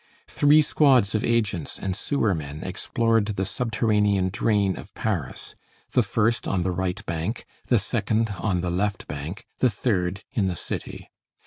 [0.27, 5.53] Three squads of agents and sewermen explored the subterranean drain of Paris,
[5.91, 10.47] the first on the right bank, the second on the left bank, the third in
[10.47, 11.11] the city.